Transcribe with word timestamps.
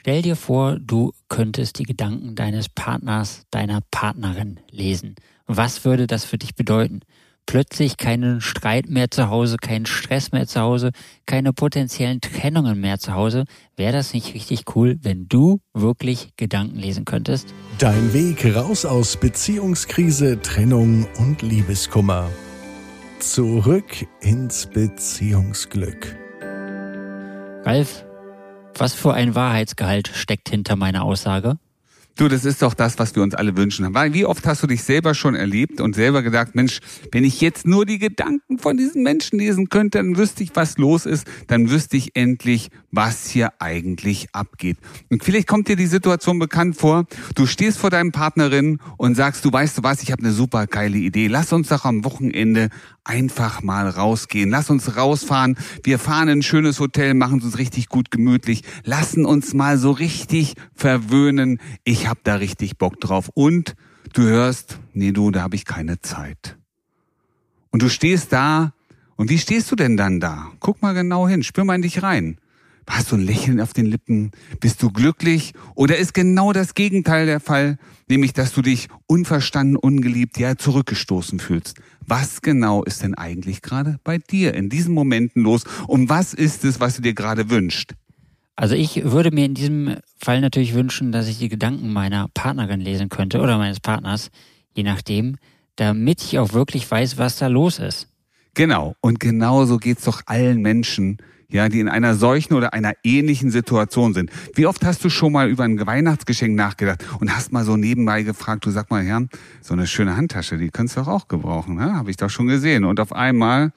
Stell 0.00 0.22
dir 0.22 0.34
vor, 0.34 0.78
du 0.80 1.12
könntest 1.28 1.78
die 1.78 1.82
Gedanken 1.82 2.34
deines 2.34 2.70
Partners, 2.70 3.42
deiner 3.50 3.82
Partnerin 3.90 4.58
lesen. 4.70 5.14
Was 5.46 5.84
würde 5.84 6.06
das 6.06 6.24
für 6.24 6.38
dich 6.38 6.54
bedeuten? 6.54 7.00
Plötzlich 7.44 7.98
keinen 7.98 8.40
Streit 8.40 8.88
mehr 8.88 9.10
zu 9.10 9.28
Hause, 9.28 9.58
keinen 9.58 9.84
Stress 9.84 10.32
mehr 10.32 10.46
zu 10.46 10.60
Hause, 10.60 10.92
keine 11.26 11.52
potenziellen 11.52 12.22
Trennungen 12.22 12.80
mehr 12.80 12.98
zu 12.98 13.12
Hause. 13.12 13.44
Wäre 13.76 13.92
das 13.92 14.14
nicht 14.14 14.32
richtig 14.32 14.74
cool, 14.74 14.98
wenn 15.02 15.28
du 15.28 15.60
wirklich 15.74 16.30
Gedanken 16.36 16.78
lesen 16.78 17.04
könntest? 17.04 17.52
Dein 17.76 18.14
Weg 18.14 18.56
raus 18.56 18.86
aus 18.86 19.18
Beziehungskrise, 19.18 20.40
Trennung 20.40 21.06
und 21.18 21.42
Liebeskummer. 21.42 22.30
Zurück 23.18 24.06
ins 24.22 24.66
Beziehungsglück. 24.66 26.16
Ralf, 27.66 28.06
was 28.76 28.94
für 28.94 29.14
ein 29.14 29.34
Wahrheitsgehalt 29.34 30.08
steckt 30.08 30.48
hinter 30.48 30.76
meiner 30.76 31.04
Aussage? 31.04 31.58
Du, 32.16 32.28
das 32.28 32.44
ist 32.44 32.60
doch 32.60 32.74
das, 32.74 32.98
was 32.98 33.14
wir 33.14 33.22
uns 33.22 33.34
alle 33.34 33.56
wünschen. 33.56 33.94
Weil 33.94 34.12
wie 34.12 34.26
oft 34.26 34.46
hast 34.46 34.62
du 34.62 34.66
dich 34.66 34.82
selber 34.82 35.14
schon 35.14 35.34
erlebt 35.34 35.80
und 35.80 35.94
selber 35.94 36.22
gedacht, 36.22 36.54
Mensch, 36.54 36.80
wenn 37.12 37.24
ich 37.24 37.40
jetzt 37.40 37.66
nur 37.66 37.86
die 37.86 37.98
Gedanken 37.98 38.58
von 38.58 38.76
diesen 38.76 39.02
Menschen 39.02 39.38
lesen 39.38 39.68
könnte, 39.68 39.98
dann 39.98 40.16
wüsste 40.16 40.42
ich, 40.42 40.50
was 40.54 40.76
los 40.76 41.06
ist, 41.06 41.26
dann 41.46 41.70
wüsste 41.70 41.96
ich 41.96 42.16
endlich, 42.16 42.68
was 42.90 43.30
hier 43.30 43.52
eigentlich 43.60 44.28
abgeht. 44.34 44.76
Und 45.08 45.24
vielleicht 45.24 45.46
kommt 45.46 45.68
dir 45.68 45.76
die 45.76 45.86
Situation 45.86 46.38
bekannt 46.38 46.76
vor, 46.76 47.06
du 47.34 47.46
stehst 47.46 47.78
vor 47.78 47.90
deinem 47.90 48.12
Partnerin 48.12 48.78
und 48.98 49.14
sagst, 49.14 49.44
du 49.44 49.52
weißt 49.52 49.78
du 49.78 49.82
was, 49.82 50.02
ich 50.02 50.12
habe 50.12 50.22
eine 50.22 50.32
super 50.32 50.66
geile 50.66 50.98
Idee. 50.98 51.28
Lass 51.28 51.52
uns 51.52 51.68
doch 51.68 51.84
am 51.84 52.04
Wochenende 52.04 52.68
einfach 53.04 53.62
mal 53.62 53.88
rausgehen. 53.88 54.50
Lass 54.50 54.70
uns 54.70 54.96
rausfahren. 54.96 55.56
Wir 55.82 55.98
fahren 55.98 56.28
in 56.28 56.40
ein 56.40 56.42
schönes 56.42 56.80
Hotel, 56.80 57.14
machen 57.14 57.38
es 57.38 57.44
uns 57.44 57.58
richtig 57.58 57.88
gut 57.88 58.10
gemütlich. 58.10 58.62
Lassen 58.84 59.24
uns 59.24 59.54
mal 59.54 59.78
so 59.78 59.90
richtig 59.90 60.54
verwöhnen. 60.74 61.60
Ich 61.84 61.99
hab 62.08 62.22
da 62.24 62.36
richtig 62.36 62.78
Bock 62.78 63.00
drauf. 63.00 63.30
Und 63.34 63.74
du 64.12 64.22
hörst, 64.22 64.78
nee 64.92 65.12
du, 65.12 65.30
da 65.30 65.42
habe 65.42 65.56
ich 65.56 65.64
keine 65.64 66.00
Zeit. 66.00 66.56
Und 67.70 67.82
du 67.82 67.88
stehst 67.88 68.32
da. 68.32 68.72
Und 69.16 69.30
wie 69.30 69.38
stehst 69.38 69.70
du 69.70 69.76
denn 69.76 69.96
dann 69.96 70.20
da? 70.20 70.50
Guck 70.60 70.82
mal 70.82 70.94
genau 70.94 71.28
hin, 71.28 71.42
spür 71.42 71.64
mal 71.64 71.74
in 71.74 71.82
dich 71.82 72.02
rein. 72.02 72.38
Hast 72.88 73.12
du 73.12 73.16
ein 73.16 73.22
Lächeln 73.22 73.60
auf 73.60 73.72
den 73.72 73.86
Lippen? 73.86 74.32
Bist 74.58 74.82
du 74.82 74.90
glücklich? 74.90 75.52
Oder 75.76 75.98
ist 75.98 76.12
genau 76.12 76.52
das 76.52 76.74
Gegenteil 76.74 77.26
der 77.26 77.38
Fall? 77.38 77.78
Nämlich, 78.08 78.32
dass 78.32 78.52
du 78.52 78.62
dich 78.62 78.88
unverstanden, 79.06 79.76
ungeliebt, 79.76 80.38
ja, 80.38 80.56
zurückgestoßen 80.56 81.38
fühlst. 81.38 81.80
Was 82.04 82.42
genau 82.42 82.82
ist 82.82 83.02
denn 83.02 83.14
eigentlich 83.14 83.62
gerade 83.62 84.00
bei 84.02 84.18
dir 84.18 84.54
in 84.54 84.70
diesen 84.70 84.92
Momenten 84.92 85.42
los? 85.42 85.62
Und 85.86 86.08
was 86.08 86.34
ist 86.34 86.64
es, 86.64 86.80
was 86.80 86.96
du 86.96 87.02
dir 87.02 87.14
gerade 87.14 87.48
wünscht? 87.48 87.94
Also 88.60 88.74
ich 88.74 89.04
würde 89.04 89.30
mir 89.30 89.46
in 89.46 89.54
diesem 89.54 89.96
Fall 90.18 90.42
natürlich 90.42 90.74
wünschen, 90.74 91.12
dass 91.12 91.28
ich 91.28 91.38
die 91.38 91.48
Gedanken 91.48 91.94
meiner 91.94 92.28
Partnerin 92.28 92.78
lesen 92.78 93.08
könnte 93.08 93.40
oder 93.40 93.56
meines 93.56 93.80
Partners, 93.80 94.30
je 94.74 94.82
nachdem, 94.82 95.38
damit 95.76 96.22
ich 96.22 96.38
auch 96.38 96.52
wirklich 96.52 96.88
weiß, 96.90 97.16
was 97.16 97.38
da 97.38 97.46
los 97.46 97.78
ist. 97.78 98.08
Genau. 98.52 98.96
Und 99.00 99.18
genauso 99.18 99.78
geht's 99.78 100.04
doch 100.04 100.20
allen 100.26 100.60
Menschen, 100.60 101.16
ja, 101.48 101.70
die 101.70 101.80
in 101.80 101.88
einer 101.88 102.14
solchen 102.14 102.52
oder 102.52 102.74
einer 102.74 102.92
ähnlichen 103.02 103.50
Situation 103.50 104.12
sind. 104.12 104.30
Wie 104.54 104.66
oft 104.66 104.84
hast 104.84 105.02
du 105.02 105.08
schon 105.08 105.32
mal 105.32 105.48
über 105.48 105.64
ein 105.64 105.80
Weihnachtsgeschenk 105.86 106.54
nachgedacht 106.54 107.02
und 107.18 107.34
hast 107.34 107.52
mal 107.52 107.64
so 107.64 107.78
nebenbei 107.78 108.24
gefragt, 108.24 108.66
du 108.66 108.70
sag 108.70 108.90
mal, 108.90 109.02
Herr, 109.02 109.26
so 109.62 109.72
eine 109.72 109.86
schöne 109.86 110.18
Handtasche, 110.18 110.58
die 110.58 110.68
kannst 110.68 110.98
du 110.98 111.00
doch 111.00 111.08
auch 111.08 111.28
gebrauchen, 111.28 111.76
ne? 111.76 111.94
habe 111.94 112.10
ich 112.10 112.18
doch 112.18 112.28
schon 112.28 112.46
gesehen. 112.46 112.84
Und 112.84 113.00
auf 113.00 113.14
einmal, 113.14 113.72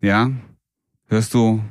ja, 0.00 0.32
hörst 1.06 1.32
du 1.32 1.62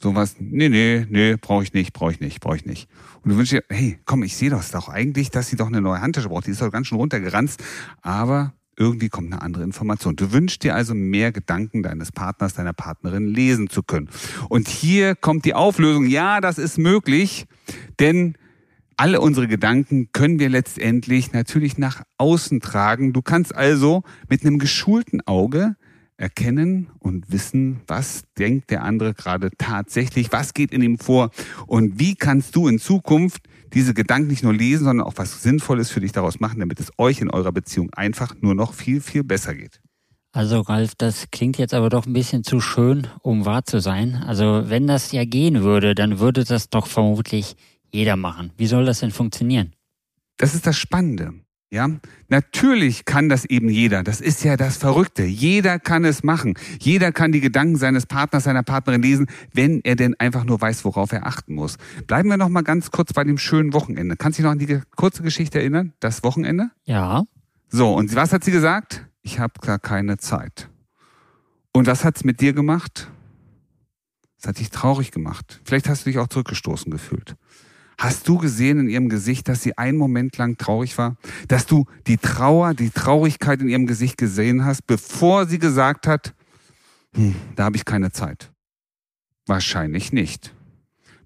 sowas, 0.00 0.36
nee, 0.38 0.68
nee, 0.68 1.06
nee, 1.08 1.36
brauche 1.36 1.62
ich 1.62 1.72
nicht, 1.72 1.92
brauche 1.92 2.12
ich 2.12 2.20
nicht, 2.20 2.40
brauche 2.40 2.56
ich 2.56 2.66
nicht. 2.66 2.88
Und 3.22 3.32
du 3.32 3.36
wünschst 3.36 3.52
dir, 3.52 3.64
hey, 3.68 3.98
komm, 4.04 4.22
ich 4.22 4.36
sehe 4.36 4.50
das 4.50 4.70
doch 4.70 4.88
eigentlich, 4.88 5.30
dass 5.30 5.48
sie 5.48 5.56
doch 5.56 5.66
eine 5.66 5.80
neue 5.80 6.00
Handtasche 6.00 6.28
braucht. 6.28 6.46
Die 6.46 6.52
ist 6.52 6.60
doch 6.60 6.70
ganz 6.70 6.86
schön 6.86 6.98
runtergeranzt, 6.98 7.62
aber 8.02 8.54
irgendwie 8.78 9.08
kommt 9.08 9.32
eine 9.32 9.42
andere 9.42 9.64
Information. 9.64 10.14
Du 10.14 10.32
wünschst 10.32 10.62
dir 10.62 10.74
also 10.74 10.94
mehr 10.94 11.32
Gedanken 11.32 11.82
deines 11.82 12.12
Partners, 12.12 12.54
deiner 12.54 12.72
Partnerin 12.72 13.26
lesen 13.26 13.68
zu 13.68 13.82
können. 13.82 14.08
Und 14.48 14.68
hier 14.68 15.16
kommt 15.16 15.44
die 15.44 15.54
Auflösung. 15.54 16.06
Ja, 16.06 16.40
das 16.40 16.58
ist 16.58 16.78
möglich, 16.78 17.46
denn 17.98 18.36
alle 18.96 19.20
unsere 19.20 19.46
Gedanken 19.46 20.10
können 20.12 20.38
wir 20.38 20.48
letztendlich 20.48 21.32
natürlich 21.32 21.78
nach 21.78 22.02
außen 22.18 22.60
tragen. 22.60 23.12
Du 23.12 23.22
kannst 23.22 23.54
also 23.54 24.02
mit 24.28 24.42
einem 24.42 24.58
geschulten 24.58 25.20
Auge 25.26 25.76
erkennen 26.18 26.90
und 26.98 27.32
wissen, 27.32 27.80
was 27.86 28.24
denkt 28.36 28.70
der 28.70 28.84
andere 28.84 29.14
gerade 29.14 29.50
tatsächlich, 29.56 30.32
was 30.32 30.52
geht 30.52 30.72
in 30.72 30.82
ihm 30.82 30.98
vor 30.98 31.30
und 31.66 31.98
wie 31.98 32.14
kannst 32.14 32.54
du 32.56 32.68
in 32.68 32.78
Zukunft 32.78 33.42
diese 33.72 33.94
Gedanken 33.94 34.28
nicht 34.28 34.42
nur 34.42 34.52
lesen, 34.52 34.84
sondern 34.84 35.06
auch 35.06 35.14
was 35.16 35.42
Sinnvolles 35.42 35.90
für 35.90 36.00
dich 36.00 36.12
daraus 36.12 36.40
machen, 36.40 36.60
damit 36.60 36.80
es 36.80 36.90
euch 36.98 37.20
in 37.20 37.30
eurer 37.30 37.52
Beziehung 37.52 37.90
einfach 37.94 38.34
nur 38.40 38.54
noch 38.54 38.74
viel, 38.74 39.00
viel 39.00 39.24
besser 39.24 39.54
geht. 39.54 39.80
Also 40.32 40.60
Ralf, 40.60 40.94
das 40.96 41.30
klingt 41.30 41.56
jetzt 41.56 41.74
aber 41.74 41.88
doch 41.88 42.06
ein 42.06 42.12
bisschen 42.12 42.44
zu 42.44 42.60
schön, 42.60 43.06
um 43.22 43.46
wahr 43.46 43.64
zu 43.64 43.80
sein. 43.80 44.14
Also 44.14 44.64
wenn 44.66 44.86
das 44.86 45.12
ja 45.12 45.24
gehen 45.24 45.62
würde, 45.62 45.94
dann 45.94 46.18
würde 46.18 46.44
das 46.44 46.68
doch 46.68 46.86
vermutlich 46.86 47.56
jeder 47.92 48.16
machen. 48.16 48.52
Wie 48.56 48.66
soll 48.66 48.84
das 48.84 49.00
denn 49.00 49.10
funktionieren? 49.10 49.74
Das 50.36 50.54
ist 50.54 50.66
das 50.66 50.76
Spannende. 50.76 51.32
Ja, 51.70 51.90
natürlich 52.28 53.04
kann 53.04 53.28
das 53.28 53.44
eben 53.44 53.68
jeder. 53.68 54.02
Das 54.02 54.22
ist 54.22 54.42
ja 54.42 54.56
das 54.56 54.78
Verrückte. 54.78 55.24
Jeder 55.24 55.78
kann 55.78 56.06
es 56.06 56.22
machen. 56.22 56.54
Jeder 56.80 57.12
kann 57.12 57.30
die 57.30 57.40
Gedanken 57.40 57.76
seines 57.76 58.06
Partners, 58.06 58.44
seiner 58.44 58.62
Partnerin 58.62 59.02
lesen, 59.02 59.26
wenn 59.52 59.82
er 59.82 59.94
denn 59.94 60.14
einfach 60.18 60.44
nur 60.44 60.58
weiß, 60.58 60.86
worauf 60.86 61.12
er 61.12 61.26
achten 61.26 61.54
muss. 61.54 61.76
Bleiben 62.06 62.30
wir 62.30 62.38
noch 62.38 62.48
mal 62.48 62.62
ganz 62.62 62.90
kurz 62.90 63.12
bei 63.12 63.22
dem 63.22 63.36
schönen 63.36 63.74
Wochenende. 63.74 64.16
Kannst 64.16 64.38
du 64.38 64.42
dich 64.42 64.44
noch 64.44 64.52
an 64.52 64.58
die 64.58 64.80
kurze 64.96 65.22
Geschichte 65.22 65.58
erinnern? 65.58 65.92
Das 66.00 66.22
Wochenende? 66.22 66.70
Ja. 66.84 67.24
So, 67.68 67.94
und 67.94 68.14
was 68.14 68.32
hat 68.32 68.44
sie 68.44 68.52
gesagt? 68.52 69.04
Ich 69.20 69.38
habe 69.38 69.52
gar 69.60 69.78
keine 69.78 70.16
Zeit. 70.16 70.70
Und 71.72 71.86
was 71.86 72.02
hat's 72.02 72.24
mit 72.24 72.40
dir 72.40 72.54
gemacht? 72.54 73.10
Es 74.40 74.48
hat 74.48 74.58
dich 74.58 74.70
traurig 74.70 75.10
gemacht. 75.10 75.60
Vielleicht 75.64 75.88
hast 75.88 76.06
du 76.06 76.10
dich 76.10 76.18
auch 76.18 76.28
zurückgestoßen 76.28 76.90
gefühlt. 76.90 77.34
Hast 77.98 78.28
du 78.28 78.38
gesehen 78.38 78.78
in 78.78 78.88
ihrem 78.88 79.08
Gesicht, 79.08 79.48
dass 79.48 79.62
sie 79.62 79.76
einen 79.76 79.98
Moment 79.98 80.38
lang 80.38 80.56
traurig 80.56 80.96
war? 80.98 81.16
Dass 81.48 81.66
du 81.66 81.86
die 82.06 82.16
Trauer, 82.16 82.74
die 82.74 82.90
Traurigkeit 82.90 83.60
in 83.60 83.68
ihrem 83.68 83.86
Gesicht 83.86 84.16
gesehen 84.16 84.64
hast, 84.64 84.86
bevor 84.86 85.46
sie 85.46 85.58
gesagt 85.58 86.06
hat, 86.06 86.32
hm, 87.14 87.34
da 87.56 87.64
habe 87.64 87.76
ich 87.76 87.84
keine 87.84 88.12
Zeit? 88.12 88.52
Wahrscheinlich 89.46 90.12
nicht. 90.12 90.54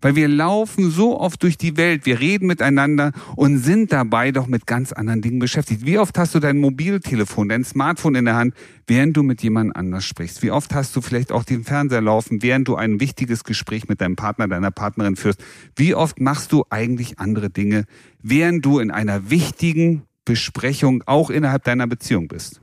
Weil 0.03 0.17
wir 0.17 0.27
laufen 0.29 0.91
so 0.91 1.19
oft 1.19 1.43
durch 1.45 1.57
die 1.57 1.77
Welt, 1.77 2.07
wir 2.07 2.19
reden 2.19 2.49
miteinander 2.49 3.13
und 3.37 3.59
sind 3.59 3.93
dabei 3.93 4.33
doch 4.33 4.49
mit 4.49 4.67
ganz 4.67 4.93
anderen 4.93 5.23
Dingen 5.23 5.39
beschäftigt. 5.39 5.87
Wie 5.87 5.97
oft 5.97 6.19
hast 6.19 6.35
du 6.35 6.41
dein 6.41 6.59
Mobiltelefon, 6.59 7.49
dein 7.49 7.65
Smartphone 7.65 8.17
in 8.17 8.25
der 8.25 8.35
Hand, 8.35 8.55
während 8.89 9.17
du 9.17 9.23
mit 9.23 9.43
jemand 9.45 9.77
anders 9.77 10.05
sprichst? 10.05 10.43
Wie 10.43 10.51
oft 10.51 10.75
hast 10.75 10.95
du 10.97 11.01
vielleicht 11.01 11.31
auch 11.31 11.45
den 11.45 11.63
Fernseher 11.63 12.01
laufen, 12.01 12.43
während 12.43 12.67
du 12.67 12.75
ein 12.75 12.99
wichtiges 12.99 13.45
Gespräch 13.45 13.89
mit 13.89 14.01
deinem 14.01 14.17
Partner, 14.17 14.49
deiner 14.49 14.73
Partnerin 14.73 15.15
führst? 15.15 15.43
Wie 15.77 15.95
oft 15.95 16.21
machst 16.21 16.51
du 16.51 16.65
eigentlich 16.69 17.21
andere 17.21 17.49
Dinge, 17.49 17.85
während 18.21 18.65
du 18.65 18.81
in 18.81 18.91
einer 18.91 19.31
wichtigen 19.31 20.03
Besprechung 20.25 21.05
auch 21.07 21.31
innerhalb 21.31 21.63
deiner 21.63 21.87
Beziehung 21.87 22.27
bist? 22.27 22.61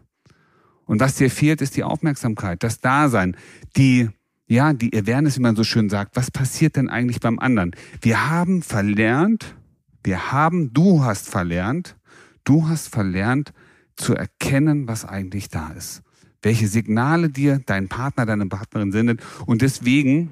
Und 0.86 1.00
was 1.00 1.16
dir 1.16 1.30
fehlt, 1.30 1.62
ist 1.62 1.78
die 1.78 1.84
Aufmerksamkeit, 1.84 2.64
das 2.64 2.82
Dasein, 2.82 3.38
die 3.78 4.10
ja, 4.50 4.74
die 4.74 4.92
Awareness, 4.98 5.38
wie 5.38 5.42
man 5.42 5.56
so 5.56 5.64
schön 5.64 5.90
sagt, 5.90 6.16
was 6.16 6.32
passiert 6.32 6.76
denn 6.76 6.90
eigentlich 6.90 7.20
beim 7.20 7.40
anderen? 7.40 7.72
Wir 8.02 8.30
haben 8.30 8.64
verlernt, 8.64 9.56
wir 10.04 10.32
haben, 10.32 10.74
du 10.74 11.04
hast 11.04 11.30
verlernt, 11.30 11.96
du 12.44 12.68
hast 12.68 12.90
verlernt 12.90 13.54
zu 13.96 14.16
erkennen, 14.16 14.88
was 14.88 15.06
eigentlich 15.06 15.50
da 15.50 15.70
ist. 15.72 16.02
Welche 16.42 16.68
Signale 16.68 17.30
dir 17.30 17.62
dein 17.64 17.90
Partner, 17.90 18.26
deine 18.26 18.48
Partnerin 18.48 18.92
sendet. 18.92 19.22
Und 19.46 19.62
deswegen 19.62 20.32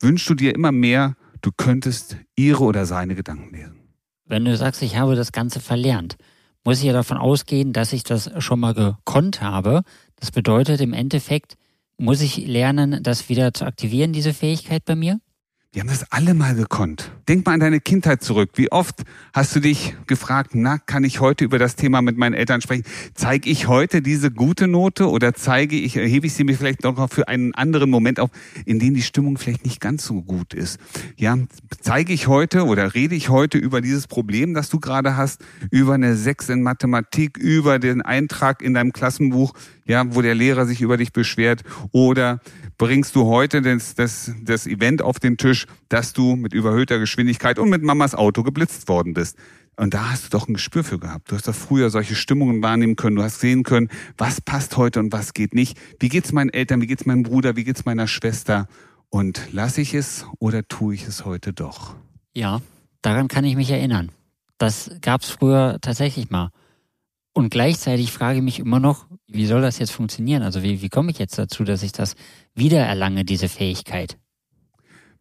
wünschst 0.00 0.28
du 0.30 0.34
dir 0.34 0.54
immer 0.54 0.72
mehr, 0.72 1.16
du 1.40 1.50
könntest 1.56 2.16
ihre 2.36 2.62
oder 2.62 2.86
seine 2.86 3.14
Gedanken 3.14 3.54
lesen. 3.54 3.80
Wenn 4.26 4.44
du 4.44 4.56
sagst, 4.56 4.82
ich 4.82 4.96
habe 4.96 5.16
das 5.16 5.32
Ganze 5.32 5.58
verlernt, 5.58 6.16
muss 6.64 6.78
ich 6.78 6.84
ja 6.84 6.92
davon 6.92 7.16
ausgehen, 7.16 7.72
dass 7.72 7.92
ich 7.92 8.04
das 8.04 8.30
schon 8.38 8.60
mal 8.60 8.74
gekonnt 8.74 9.40
habe. 9.40 9.82
Das 10.16 10.30
bedeutet 10.30 10.80
im 10.80 10.92
Endeffekt, 10.92 11.56
muss 11.98 12.20
ich 12.20 12.46
lernen, 12.46 13.02
das 13.02 13.28
wieder 13.28 13.52
zu 13.52 13.64
aktivieren, 13.64 14.12
diese 14.12 14.32
Fähigkeit 14.32 14.84
bei 14.84 14.96
mir? 14.96 15.20
Wir 15.70 15.82
haben 15.82 15.88
das 15.90 16.10
alle 16.10 16.32
mal 16.32 16.54
gekonnt. 16.54 17.12
Denk 17.28 17.44
mal 17.44 17.52
an 17.52 17.60
deine 17.60 17.78
Kindheit 17.78 18.22
zurück. 18.22 18.52
Wie 18.54 18.72
oft 18.72 19.02
hast 19.34 19.54
du 19.54 19.60
dich 19.60 19.94
gefragt, 20.06 20.52
na, 20.54 20.78
kann 20.78 21.04
ich 21.04 21.20
heute 21.20 21.44
über 21.44 21.58
das 21.58 21.76
Thema 21.76 22.00
mit 22.00 22.16
meinen 22.16 22.32
Eltern 22.32 22.62
sprechen? 22.62 22.84
Zeige 23.12 23.50
ich 23.50 23.68
heute 23.68 24.00
diese 24.00 24.30
gute 24.30 24.66
Note 24.66 25.10
oder 25.10 25.34
zeige 25.34 25.76
ich, 25.76 25.98
erhebe 25.98 26.26
ich 26.26 26.32
sie 26.32 26.44
mir 26.44 26.56
vielleicht 26.56 26.84
noch 26.84 27.10
für 27.10 27.28
einen 27.28 27.54
anderen 27.54 27.90
Moment 27.90 28.18
auf, 28.18 28.30
in 28.64 28.78
dem 28.78 28.94
die 28.94 29.02
Stimmung 29.02 29.36
vielleicht 29.36 29.66
nicht 29.66 29.78
ganz 29.78 30.06
so 30.06 30.22
gut 30.22 30.54
ist? 30.54 30.80
Ja, 31.18 31.36
zeige 31.82 32.14
ich 32.14 32.28
heute 32.28 32.64
oder 32.64 32.94
rede 32.94 33.14
ich 33.14 33.28
heute 33.28 33.58
über 33.58 33.82
dieses 33.82 34.06
Problem, 34.06 34.54
das 34.54 34.70
du 34.70 34.80
gerade 34.80 35.18
hast, 35.18 35.44
über 35.70 35.94
eine 35.94 36.16
Sechs 36.16 36.48
in 36.48 36.62
Mathematik, 36.62 37.36
über 37.36 37.78
den 37.78 38.00
Eintrag 38.00 38.62
in 38.62 38.72
deinem 38.72 38.92
Klassenbuch, 38.92 39.52
ja, 39.88 40.14
wo 40.14 40.22
der 40.22 40.34
Lehrer 40.34 40.66
sich 40.66 40.80
über 40.80 40.96
dich 40.96 41.12
beschwert? 41.12 41.64
Oder 41.90 42.40
bringst 42.76 43.16
du 43.16 43.26
heute 43.26 43.62
das, 43.62 43.94
das, 43.94 44.30
das 44.42 44.66
Event 44.66 45.02
auf 45.02 45.18
den 45.18 45.36
Tisch, 45.36 45.66
dass 45.88 46.12
du 46.12 46.36
mit 46.36 46.52
überhöhter 46.52 46.98
Geschwindigkeit 46.98 47.58
und 47.58 47.70
mit 47.70 47.82
Mamas 47.82 48.14
Auto 48.14 48.44
geblitzt 48.44 48.88
worden 48.88 49.14
bist? 49.14 49.36
Und 49.76 49.94
da 49.94 50.10
hast 50.10 50.26
du 50.26 50.28
doch 50.30 50.48
ein 50.48 50.54
Gespür 50.54 50.84
für 50.84 50.98
gehabt. 50.98 51.30
Du 51.30 51.36
hast 51.36 51.48
doch 51.48 51.54
früher 51.54 51.88
solche 51.90 52.16
Stimmungen 52.16 52.62
wahrnehmen 52.62 52.96
können. 52.96 53.16
Du 53.16 53.22
hast 53.22 53.40
sehen 53.40 53.62
können, 53.62 53.88
was 54.16 54.40
passt 54.40 54.76
heute 54.76 55.00
und 55.00 55.12
was 55.12 55.34
geht 55.34 55.54
nicht. 55.54 55.78
Wie 56.00 56.08
geht's 56.08 56.32
meinen 56.32 56.50
Eltern? 56.50 56.80
Wie 56.82 56.86
geht's 56.86 57.06
meinem 57.06 57.22
Bruder? 57.22 57.56
Wie 57.56 57.64
geht's 57.64 57.84
meiner 57.84 58.08
Schwester? 58.08 58.66
Und 59.08 59.40
lasse 59.52 59.80
ich 59.80 59.94
es 59.94 60.26
oder 60.38 60.66
tue 60.66 60.94
ich 60.94 61.06
es 61.06 61.24
heute 61.24 61.52
doch? 61.52 61.94
Ja, 62.34 62.60
daran 63.02 63.28
kann 63.28 63.44
ich 63.44 63.56
mich 63.56 63.70
erinnern. 63.70 64.10
Das 64.58 64.90
gab's 65.00 65.30
früher 65.30 65.78
tatsächlich 65.80 66.28
mal. 66.28 66.50
Und 67.38 67.50
gleichzeitig 67.50 68.10
frage 68.10 68.38
ich 68.38 68.42
mich 68.42 68.58
immer 68.58 68.80
noch, 68.80 69.06
wie 69.28 69.46
soll 69.46 69.62
das 69.62 69.78
jetzt 69.78 69.92
funktionieren? 69.92 70.42
Also 70.42 70.64
wie, 70.64 70.82
wie 70.82 70.88
komme 70.88 71.12
ich 71.12 71.20
jetzt 71.20 71.38
dazu, 71.38 71.62
dass 71.62 71.84
ich 71.84 71.92
das 71.92 72.16
wiedererlange, 72.56 73.24
diese 73.24 73.48
Fähigkeit? 73.48 74.18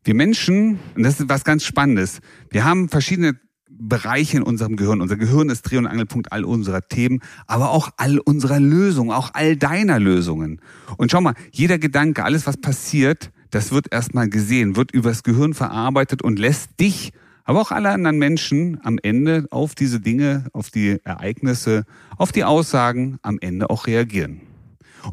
Wir 0.04 0.16
Menschen, 0.16 0.80
und 0.96 1.04
das 1.04 1.20
ist 1.20 1.30
was 1.30 1.44
ganz 1.44 1.64
Spannendes, 1.64 2.22
wir 2.50 2.66
haben 2.66 2.90
verschiedene 2.90 3.40
Bereiche 3.70 4.38
in 4.38 4.42
unserem 4.42 4.78
Gehirn. 4.78 5.00
Unser 5.02 5.16
Gehirn 5.16 5.50
ist 5.50 5.62
Dreh- 5.62 5.78
und 5.78 5.86
Angelpunkt 5.86 6.32
all 6.32 6.44
unserer 6.44 6.82
Themen, 6.82 7.20
aber 7.46 7.70
auch 7.70 7.92
all 7.98 8.18
unserer 8.18 8.60
Lösungen, 8.60 9.12
auch 9.12 9.36
all 9.36 9.56
deiner 9.56 10.00
Lösungen. 10.00 10.60
Und 10.98 11.12
schau 11.12 11.22
mal, 11.22 11.36
jeder 11.52 11.78
Gedanke, 11.78 12.24
alles 12.24 12.48
was 12.48 12.58
passiert, 12.58 13.30
das 13.52 13.72
wird 13.72 13.94
erstmal 13.94 14.28
gesehen, 14.28 14.76
wird 14.76 14.90
übers 14.90 15.22
Gehirn 15.22 15.54
verarbeitet 15.54 16.24
und 16.24 16.40
lässt 16.40 16.80
dich, 16.80 17.14
aber 17.48 17.62
auch 17.62 17.72
alle 17.72 17.90
anderen 17.90 18.18
Menschen 18.18 18.78
am 18.84 19.00
Ende 19.02 19.48
auf 19.52 19.74
diese 19.74 20.02
Dinge, 20.02 20.48
auf 20.52 20.70
die 20.70 21.00
Ereignisse, 21.06 21.86
auf 22.18 22.34
die 22.34 22.44
Aussagen 22.44 23.20
am 23.22 23.40
Ende 23.40 23.70
auch 23.70 23.88
reagieren. 23.88 24.42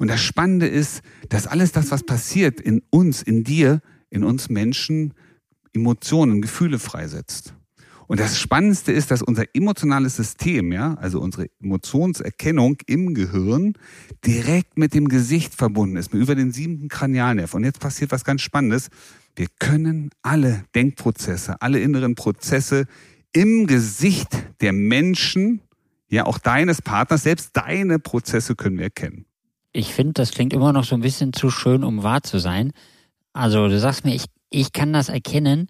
Und 0.00 0.08
das 0.08 0.20
Spannende 0.20 0.66
ist, 0.66 1.02
dass 1.28 1.46
alles 1.46 1.70
das, 1.70 1.92
was 1.92 2.02
passiert 2.02 2.60
in 2.60 2.82
uns, 2.90 3.22
in 3.22 3.44
dir, 3.44 3.80
in 4.10 4.24
uns 4.24 4.48
Menschen, 4.48 5.14
Emotionen, 5.72 6.42
Gefühle 6.42 6.80
freisetzt. 6.80 7.54
Und 8.08 8.18
das 8.18 8.38
Spannendste 8.38 8.90
ist, 8.90 9.12
dass 9.12 9.22
unser 9.22 9.44
emotionales 9.54 10.16
System, 10.16 10.72
ja, 10.72 10.94
also 10.94 11.20
unsere 11.20 11.46
Emotionserkennung 11.62 12.78
im 12.86 13.14
Gehirn, 13.14 13.74
direkt 14.26 14.76
mit 14.76 14.92
dem 14.92 15.08
Gesicht 15.08 15.54
verbunden 15.54 15.96
ist, 15.96 16.12
über 16.12 16.34
den 16.34 16.50
siebten 16.50 16.88
Kranialnerv. 16.88 17.54
Und 17.54 17.62
jetzt 17.62 17.78
passiert 17.78 18.10
was 18.10 18.24
ganz 18.24 18.42
Spannendes. 18.42 18.88
Wir 19.36 19.48
können 19.58 20.10
alle 20.22 20.64
Denkprozesse, 20.74 21.60
alle 21.60 21.80
inneren 21.80 22.14
Prozesse 22.14 22.86
im 23.32 23.66
Gesicht 23.66 24.28
der 24.60 24.72
Menschen, 24.72 25.60
ja 26.08 26.26
auch 26.26 26.38
deines 26.38 26.82
Partners, 26.82 27.24
selbst 27.24 27.50
deine 27.54 27.98
Prozesse 27.98 28.54
können 28.54 28.76
wir 28.76 28.84
erkennen. 28.84 29.26
Ich 29.72 29.92
finde, 29.92 30.12
das 30.12 30.30
klingt 30.30 30.52
immer 30.52 30.72
noch 30.72 30.84
so 30.84 30.94
ein 30.94 31.00
bisschen 31.00 31.32
zu 31.32 31.50
schön, 31.50 31.82
um 31.82 32.04
wahr 32.04 32.22
zu 32.22 32.38
sein. 32.38 32.72
Also 33.32 33.66
du 33.66 33.78
sagst 33.80 34.04
mir, 34.04 34.14
ich, 34.14 34.26
ich 34.50 34.72
kann 34.72 34.92
das 34.92 35.08
erkennen, 35.08 35.66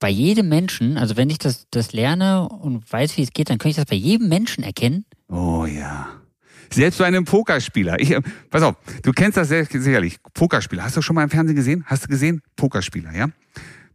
bei 0.00 0.10
jedem 0.10 0.48
Menschen, 0.48 0.98
also 0.98 1.16
wenn 1.16 1.30
ich 1.30 1.38
das, 1.38 1.66
das 1.70 1.92
lerne 1.92 2.48
und 2.48 2.92
weiß, 2.92 3.16
wie 3.16 3.22
es 3.22 3.32
geht, 3.32 3.48
dann 3.48 3.58
kann 3.58 3.70
ich 3.70 3.76
das 3.76 3.86
bei 3.86 3.94
jedem 3.94 4.28
Menschen 4.28 4.64
erkennen. 4.64 5.04
Oh 5.28 5.64
ja. 5.66 6.08
Selbst 6.72 6.98
bei 6.98 7.06
einem 7.06 7.24
Pokerspieler. 7.24 8.00
Ich, 8.00 8.16
pass 8.50 8.62
auf, 8.62 8.76
du 9.02 9.12
kennst 9.12 9.36
das 9.36 9.48
sehr, 9.48 9.64
sicherlich. 9.64 10.18
Pokerspieler. 10.34 10.84
Hast 10.84 10.96
du 10.96 11.02
schon 11.02 11.14
mal 11.14 11.24
im 11.24 11.30
Fernsehen 11.30 11.56
gesehen? 11.56 11.84
Hast 11.86 12.04
du 12.04 12.08
gesehen? 12.08 12.42
Pokerspieler, 12.56 13.14
ja? 13.14 13.28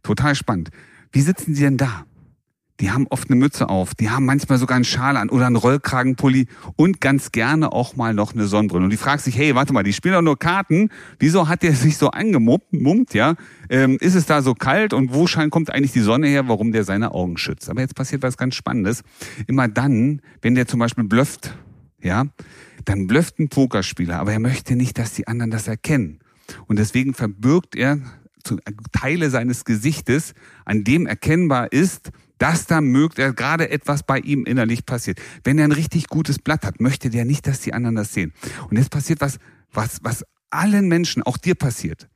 Total 0.02 0.34
spannend. 0.34 0.70
Wie 1.12 1.20
sitzen 1.20 1.54
sie 1.54 1.62
denn 1.62 1.76
da? 1.76 2.04
Die 2.80 2.90
haben 2.90 3.06
oft 3.10 3.28
eine 3.28 3.38
Mütze 3.38 3.68
auf, 3.68 3.94
die 3.94 4.08
haben 4.08 4.24
manchmal 4.24 4.56
sogar 4.56 4.76
einen 4.76 4.86
Schal 4.86 5.18
an 5.18 5.28
oder 5.28 5.46
einen 5.46 5.56
Rollkragenpulli 5.56 6.46
und 6.76 7.00
ganz 7.02 7.30
gerne 7.30 7.72
auch 7.72 7.94
mal 7.94 8.14
noch 8.14 8.32
eine 8.32 8.46
Sonnenbrille. 8.46 8.84
Und 8.84 8.90
die 8.90 8.96
fragt 8.96 9.22
sich, 9.22 9.36
hey, 9.36 9.54
warte 9.54 9.74
mal, 9.74 9.82
die 9.82 9.92
spielen 9.92 10.14
doch 10.14 10.22
nur 10.22 10.38
Karten, 10.38 10.88
wieso 11.18 11.46
hat 11.46 11.62
der 11.62 11.74
sich 11.74 11.98
so 11.98 12.10
angemummt, 12.10 13.12
ja? 13.12 13.34
Ähm, 13.68 13.98
ist 14.00 14.14
es 14.14 14.24
da 14.24 14.40
so 14.40 14.54
kalt 14.54 14.94
und 14.94 15.12
wo 15.12 15.26
scheint, 15.26 15.50
kommt 15.50 15.68
eigentlich 15.68 15.92
die 15.92 16.00
Sonne 16.00 16.26
her, 16.28 16.48
warum 16.48 16.72
der 16.72 16.84
seine 16.84 17.12
Augen 17.12 17.36
schützt? 17.36 17.68
Aber 17.68 17.82
jetzt 17.82 17.94
passiert 17.94 18.22
was 18.22 18.38
ganz 18.38 18.54
Spannendes. 18.54 19.02
Immer 19.46 19.68
dann, 19.68 20.22
wenn 20.40 20.54
der 20.54 20.66
zum 20.66 20.80
Beispiel 20.80 21.04
blufft, 21.04 21.54
ja, 22.02 22.26
dann 22.84 23.06
blufft 23.06 23.38
ein 23.38 23.48
Pokerspieler, 23.48 24.18
aber 24.18 24.32
er 24.32 24.40
möchte 24.40 24.76
nicht, 24.76 24.98
dass 24.98 25.12
die 25.12 25.26
anderen 25.28 25.50
das 25.50 25.68
erkennen. 25.68 26.20
Und 26.66 26.78
deswegen 26.78 27.14
verbirgt 27.14 27.76
er 27.76 28.00
Teile 28.92 29.30
seines 29.30 29.64
Gesichtes, 29.64 30.34
an 30.64 30.84
dem 30.84 31.06
erkennbar 31.06 31.72
ist, 31.72 32.10
dass 32.38 32.66
da 32.66 32.80
mögt 32.80 33.18
er 33.18 33.34
gerade 33.34 33.70
etwas 33.70 34.02
bei 34.02 34.18
ihm 34.18 34.44
innerlich 34.44 34.86
passiert. 34.86 35.20
Wenn 35.44 35.58
er 35.58 35.64
ein 35.64 35.72
richtig 35.72 36.08
gutes 36.08 36.38
Blatt 36.38 36.64
hat, 36.64 36.80
möchte 36.80 37.10
der 37.10 37.26
nicht, 37.26 37.46
dass 37.46 37.60
die 37.60 37.74
anderen 37.74 37.96
das 37.96 38.14
sehen. 38.14 38.32
Und 38.70 38.78
jetzt 38.78 38.90
passiert 38.90 39.20
was, 39.20 39.38
was, 39.72 39.98
was 40.02 40.24
allen 40.48 40.88
Menschen, 40.88 41.22
auch 41.22 41.36
dir 41.36 41.54
passiert. 41.54 42.08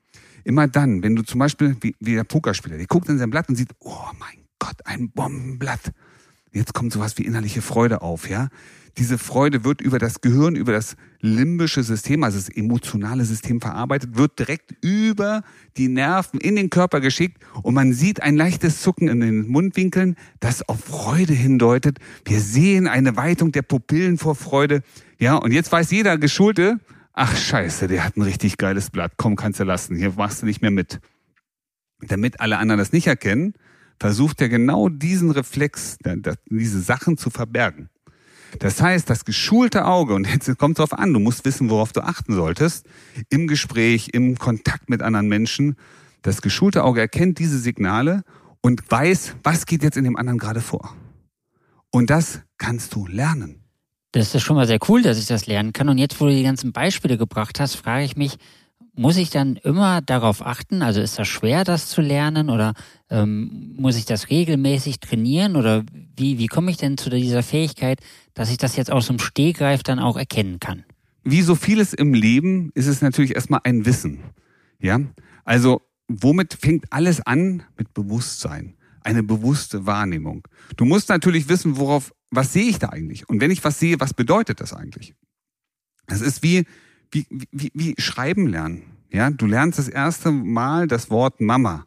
Immer 0.42 0.66
dann, 0.66 1.02
wenn 1.02 1.14
du 1.14 1.22
zum 1.22 1.38
Beispiel, 1.38 1.76
wie, 1.80 1.94
wie 2.00 2.14
der 2.14 2.24
Pokerspieler, 2.24 2.78
der 2.78 2.86
guckt 2.86 3.08
in 3.08 3.18
sein 3.18 3.30
Blatt 3.30 3.48
und 3.48 3.56
sieht, 3.56 3.70
oh 3.80 4.08
mein 4.18 4.44
Gott, 4.58 4.76
ein 4.86 5.10
Bombenblatt. 5.10 5.92
Jetzt 6.52 6.72
kommt 6.72 6.92
sowas 6.92 7.18
wie 7.18 7.24
innerliche 7.24 7.62
Freude 7.62 8.00
auf, 8.00 8.28
ja. 8.28 8.48
Diese 8.98 9.18
Freude 9.18 9.64
wird 9.64 9.80
über 9.80 9.98
das 9.98 10.20
Gehirn, 10.20 10.54
über 10.54 10.72
das 10.72 10.96
limbische 11.20 11.82
System, 11.82 12.22
also 12.22 12.38
das 12.38 12.48
emotionale 12.48 13.24
System 13.24 13.60
verarbeitet, 13.60 14.16
wird 14.16 14.38
direkt 14.38 14.72
über 14.82 15.42
die 15.76 15.88
Nerven 15.88 16.40
in 16.40 16.54
den 16.54 16.70
Körper 16.70 17.00
geschickt 17.00 17.42
und 17.62 17.74
man 17.74 17.92
sieht 17.92 18.22
ein 18.22 18.36
leichtes 18.36 18.82
Zucken 18.82 19.08
in 19.08 19.20
den 19.20 19.48
Mundwinkeln, 19.48 20.14
das 20.38 20.68
auf 20.68 20.78
Freude 20.78 21.32
hindeutet. 21.32 21.98
Wir 22.24 22.40
sehen 22.40 22.86
eine 22.86 23.16
Weitung 23.16 23.50
der 23.50 23.62
Pupillen 23.62 24.16
vor 24.16 24.36
Freude. 24.36 24.82
Ja, 25.18 25.36
und 25.36 25.52
jetzt 25.52 25.72
weiß 25.72 25.90
jeder 25.90 26.16
Geschulte, 26.16 26.78
ach 27.12 27.36
scheiße, 27.36 27.88
der 27.88 28.04
hat 28.04 28.16
ein 28.16 28.22
richtig 28.22 28.58
geiles 28.58 28.90
Blatt, 28.90 29.14
komm, 29.16 29.34
kannst 29.34 29.58
du 29.58 29.64
lassen, 29.64 29.96
hier 29.96 30.12
machst 30.12 30.42
du 30.42 30.46
nicht 30.46 30.62
mehr 30.62 30.70
mit. 30.70 31.00
Damit 32.00 32.38
alle 32.38 32.58
anderen 32.58 32.78
das 32.78 32.92
nicht 32.92 33.08
erkennen, 33.08 33.54
versucht 33.98 34.40
er 34.40 34.48
genau 34.48 34.88
diesen 34.88 35.30
Reflex, 35.30 35.96
diese 36.46 36.80
Sachen 36.80 37.16
zu 37.16 37.30
verbergen. 37.30 37.88
Das 38.58 38.80
heißt, 38.80 39.08
das 39.08 39.24
geschulte 39.24 39.84
Auge, 39.84 40.14
und 40.14 40.26
jetzt 40.26 40.56
kommt 40.58 40.78
es 40.78 40.86
darauf 40.86 40.98
an, 40.98 41.12
du 41.12 41.20
musst 41.20 41.44
wissen, 41.44 41.70
worauf 41.70 41.92
du 41.92 42.02
achten 42.02 42.34
solltest, 42.34 42.86
im 43.28 43.46
Gespräch, 43.46 44.10
im 44.12 44.38
Kontakt 44.38 44.88
mit 44.90 45.02
anderen 45.02 45.28
Menschen, 45.28 45.76
das 46.22 46.40
geschulte 46.40 46.84
Auge 46.84 47.00
erkennt 47.00 47.38
diese 47.38 47.58
Signale 47.58 48.22
und 48.62 48.90
weiß, 48.90 49.36
was 49.42 49.66
geht 49.66 49.82
jetzt 49.82 49.96
in 49.96 50.04
dem 50.04 50.16
anderen 50.16 50.38
gerade 50.38 50.60
vor. 50.60 50.96
Und 51.90 52.10
das 52.10 52.40
kannst 52.56 52.94
du 52.94 53.06
lernen. 53.06 53.60
Das 54.12 54.34
ist 54.34 54.42
schon 54.42 54.56
mal 54.56 54.66
sehr 54.66 54.78
cool, 54.88 55.02
dass 55.02 55.18
ich 55.18 55.26
das 55.26 55.46
lernen 55.46 55.72
kann. 55.72 55.88
Und 55.88 55.98
jetzt, 55.98 56.20
wo 56.20 56.26
du 56.26 56.32
die 56.32 56.44
ganzen 56.44 56.72
Beispiele 56.72 57.18
gebracht 57.18 57.60
hast, 57.60 57.74
frage 57.74 58.04
ich 58.04 58.16
mich, 58.16 58.36
muss 58.96 59.16
ich 59.16 59.30
dann 59.30 59.56
immer 59.56 60.00
darauf 60.00 60.44
achten? 60.44 60.82
Also 60.82 61.00
ist 61.00 61.18
das 61.18 61.28
schwer, 61.28 61.64
das 61.64 61.88
zu 61.88 62.00
lernen 62.00 62.48
oder 62.50 62.74
ähm, 63.10 63.74
muss 63.76 63.96
ich 63.96 64.04
das 64.04 64.30
regelmäßig 64.30 65.00
trainieren 65.00 65.56
oder 65.56 65.84
wie, 66.16 66.38
wie 66.38 66.46
komme 66.46 66.70
ich 66.70 66.76
denn 66.76 66.96
zu 66.96 67.10
dieser 67.10 67.42
Fähigkeit, 67.42 68.00
dass 68.34 68.50
ich 68.50 68.56
das 68.56 68.76
jetzt 68.76 68.90
aus 68.90 69.08
dem 69.08 69.18
Stehgreif 69.18 69.82
dann 69.82 69.98
auch 69.98 70.16
erkennen 70.16 70.60
kann? 70.60 70.84
Wie 71.24 71.42
so 71.42 71.54
vieles 71.54 71.92
im 71.92 72.14
Leben 72.14 72.70
ist 72.74 72.86
es 72.86 73.00
natürlich 73.00 73.34
erstmal 73.34 73.60
ein 73.64 73.86
Wissen. 73.86 74.20
Ja, 74.80 75.00
also 75.44 75.82
womit 76.06 76.54
fängt 76.54 76.92
alles 76.92 77.20
an? 77.20 77.62
Mit 77.76 77.94
Bewusstsein. 77.94 78.74
Eine 79.00 79.22
bewusste 79.22 79.86
Wahrnehmung. 79.86 80.46
Du 80.76 80.84
musst 80.84 81.08
natürlich 81.08 81.48
wissen, 81.48 81.76
worauf, 81.76 82.12
was 82.30 82.52
sehe 82.52 82.68
ich 82.68 82.78
da 82.78 82.90
eigentlich? 82.90 83.28
Und 83.28 83.40
wenn 83.40 83.50
ich 83.50 83.64
was 83.64 83.78
sehe, 83.78 84.00
was 84.00 84.14
bedeutet 84.14 84.60
das 84.60 84.72
eigentlich? 84.72 85.14
Es 86.06 86.20
ist 86.20 86.42
wie, 86.42 86.64
wie, 87.10 87.26
wie, 87.30 87.70
wie 87.74 87.94
schreiben 87.98 88.46
lernen. 88.46 88.82
Ja, 89.14 89.30
du 89.30 89.46
lernst 89.46 89.78
das 89.78 89.86
erste 89.86 90.32
Mal 90.32 90.88
das 90.88 91.08
Wort 91.08 91.40
Mama. 91.40 91.86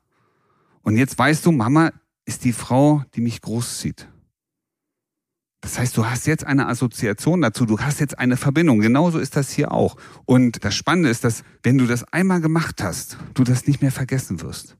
Und 0.81 0.95
jetzt 0.95 1.19
weißt 1.19 1.45
du, 1.45 1.51
Mama 1.51 1.91
ist 2.23 2.45
die 2.45 2.53
Frau, 2.53 3.03
die 3.15 3.19
mich 3.19 3.41
großzieht. 3.41 4.07
Das 5.59 5.77
heißt, 5.77 5.97
du 5.97 6.05
hast 6.05 6.25
jetzt 6.25 6.45
eine 6.45 6.69
Assoziation 6.69 7.41
dazu, 7.41 7.65
du 7.65 7.79
hast 7.79 7.99
jetzt 7.99 8.17
eine 8.17 8.37
Verbindung. 8.37 8.79
Genauso 8.79 9.19
ist 9.19 9.35
das 9.35 9.51
hier 9.51 9.73
auch. 9.73 9.97
Und 10.23 10.63
das 10.63 10.73
Spannende 10.75 11.09
ist, 11.09 11.25
dass 11.25 11.43
wenn 11.63 11.77
du 11.77 11.85
das 11.85 12.05
einmal 12.13 12.39
gemacht 12.39 12.81
hast, 12.81 13.17
du 13.33 13.43
das 13.43 13.67
nicht 13.67 13.81
mehr 13.81 13.91
vergessen 13.91 14.39
wirst. 14.39 14.77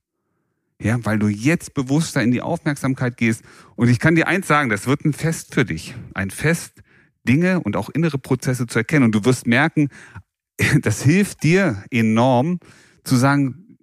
Ja, 0.82 1.04
weil 1.04 1.20
du 1.20 1.28
jetzt 1.28 1.74
bewusster 1.74 2.24
in 2.24 2.32
die 2.32 2.42
Aufmerksamkeit 2.42 3.18
gehst. 3.18 3.44
Und 3.76 3.90
ich 3.90 4.00
kann 4.00 4.16
dir 4.16 4.30
eins 4.30 4.48
sagen, 4.48 4.70
das 4.70 4.88
wird 4.88 5.04
ein 5.04 5.12
Fest 5.12 5.54
für 5.54 5.66
dich. 5.66 5.96
Ein 6.14 6.32
Fest, 6.32 6.82
Dinge 7.28 7.60
und 7.60 7.76
auch 7.76 7.90
innere 7.90 8.20
Prozesse 8.20 8.68
zu 8.68 8.80
erkennen. 8.80 9.04
Und 9.04 9.12
du 9.12 9.26
wirst 9.26 9.48
merken, 9.48 9.90
das 10.82 11.02
hilft 11.02 11.44
dir 11.44 11.84
enorm 11.92 12.60
zu 13.04 13.16
sagen, 13.16 13.78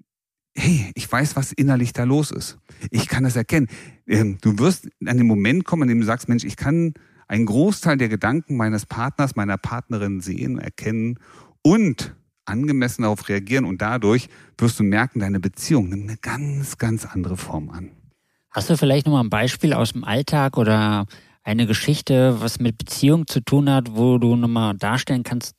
hey, 0.56 0.90
ich 0.94 1.10
weiß, 1.10 1.36
was 1.36 1.52
innerlich 1.52 1.92
da 1.92 2.04
los 2.04 2.30
ist. 2.30 2.58
Ich 2.90 3.08
kann 3.08 3.24
das 3.24 3.36
erkennen. 3.36 3.68
Ähm, 4.06 4.38
du 4.40 4.58
wirst 4.58 4.88
an 5.04 5.16
den 5.16 5.26
Moment 5.26 5.64
kommen, 5.64 5.82
an 5.82 5.88
dem 5.88 6.00
du 6.00 6.06
sagst, 6.06 6.28
Mensch, 6.28 6.44
ich 6.44 6.56
kann 6.56 6.94
einen 7.26 7.46
Großteil 7.46 7.96
der 7.96 8.08
Gedanken 8.08 8.56
meines 8.56 8.86
Partners, 8.86 9.36
meiner 9.36 9.56
Partnerin 9.56 10.20
sehen, 10.20 10.58
erkennen 10.58 11.18
und 11.62 12.14
angemessen 12.44 13.02
darauf 13.02 13.28
reagieren 13.28 13.64
und 13.64 13.80
dadurch 13.80 14.28
wirst 14.58 14.78
du 14.78 14.84
merken, 14.84 15.20
deine 15.20 15.40
Beziehung 15.40 15.88
nimmt 15.88 16.08
eine 16.08 16.18
ganz, 16.18 16.76
ganz 16.76 17.06
andere 17.06 17.36
Form 17.36 17.70
an. 17.70 17.90
Hast 18.50 18.70
du 18.70 18.76
vielleicht 18.76 19.06
nochmal 19.06 19.24
ein 19.24 19.30
Beispiel 19.30 19.72
aus 19.72 19.92
dem 19.92 20.04
Alltag 20.04 20.58
oder 20.58 21.06
eine 21.42 21.66
Geschichte, 21.66 22.40
was 22.40 22.60
mit 22.60 22.78
Beziehung 22.78 23.26
zu 23.26 23.40
tun 23.40 23.70
hat, 23.70 23.96
wo 23.96 24.18
du 24.18 24.36
nochmal 24.36 24.76
darstellen 24.76 25.22
kannst, 25.22 25.56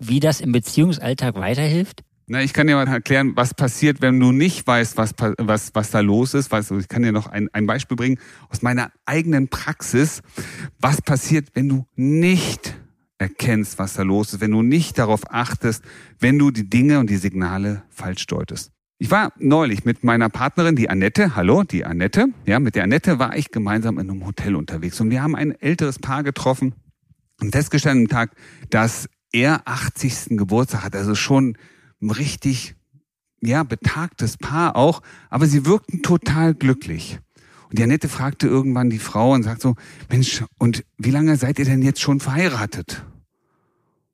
wie 0.00 0.20
das 0.20 0.40
im 0.40 0.52
Beziehungsalltag 0.52 1.36
weiterhilft? 1.36 2.02
Na, 2.26 2.42
ich 2.42 2.52
kann 2.52 2.68
dir 2.68 2.76
mal 2.76 2.86
erklären, 2.86 3.32
was 3.34 3.54
passiert, 3.54 4.02
wenn 4.02 4.20
du 4.20 4.30
nicht 4.30 4.64
weißt, 4.66 4.96
was, 4.96 5.14
was, 5.18 5.74
was 5.74 5.90
da 5.90 5.98
los 5.98 6.34
ist. 6.34 6.52
Weißt 6.52 6.70
du, 6.70 6.78
ich 6.78 6.86
kann 6.86 7.02
dir 7.02 7.10
noch 7.10 7.26
ein, 7.26 7.48
ein 7.52 7.66
Beispiel 7.66 7.96
bringen 7.96 8.18
aus 8.48 8.62
meiner 8.62 8.92
eigenen 9.04 9.48
Praxis. 9.48 10.22
Was 10.78 11.02
passiert, 11.02 11.48
wenn 11.54 11.68
du 11.68 11.86
nicht 11.96 12.76
erkennst, 13.18 13.78
was 13.78 13.94
da 13.94 14.02
los 14.02 14.32
ist, 14.32 14.40
wenn 14.40 14.52
du 14.52 14.62
nicht 14.62 14.98
darauf 14.98 15.30
achtest, 15.30 15.84
wenn 16.18 16.38
du 16.38 16.50
die 16.50 16.70
Dinge 16.70 17.00
und 17.00 17.10
die 17.10 17.16
Signale 17.16 17.82
falsch 17.90 18.26
deutest. 18.26 18.70
Ich 18.98 19.10
war 19.10 19.32
neulich 19.38 19.84
mit 19.84 20.04
meiner 20.04 20.28
Partnerin, 20.28 20.76
die 20.76 20.88
Annette, 20.88 21.34
hallo, 21.34 21.64
die 21.64 21.84
Annette, 21.84 22.26
ja, 22.46 22.60
mit 22.60 22.76
der 22.76 22.84
Annette 22.84 23.18
war 23.18 23.36
ich 23.36 23.50
gemeinsam 23.50 23.98
in 23.98 24.10
einem 24.10 24.26
Hotel 24.26 24.56
unterwegs 24.56 25.00
und 25.00 25.10
wir 25.10 25.22
haben 25.22 25.34
ein 25.34 25.52
älteres 25.52 25.98
Paar 25.98 26.22
getroffen 26.22 26.74
und 27.40 27.52
festgestellt 27.52 27.96
am 27.96 28.08
Tag, 28.08 28.32
dass 28.68 29.08
er 29.32 29.62
80. 29.66 30.36
Geburtstag 30.36 30.84
hat, 30.84 30.96
also 30.96 31.14
schon 31.14 31.56
ein 32.02 32.10
richtig, 32.10 32.74
ja, 33.40 33.62
betagtes 33.62 34.36
Paar 34.36 34.76
auch, 34.76 35.02
aber 35.28 35.46
sie 35.46 35.66
wirkten 35.66 36.02
total 36.02 36.54
glücklich. 36.54 37.18
Und 37.68 37.78
die 37.78 37.82
Annette 37.84 38.08
fragte 38.08 38.48
irgendwann 38.48 38.90
die 38.90 38.98
Frau 38.98 39.32
und 39.32 39.44
sagt 39.44 39.62
so, 39.62 39.76
Mensch, 40.10 40.44
und 40.58 40.84
wie 40.98 41.10
lange 41.10 41.36
seid 41.36 41.58
ihr 41.58 41.64
denn 41.64 41.82
jetzt 41.82 42.00
schon 42.00 42.18
verheiratet? 42.18 43.04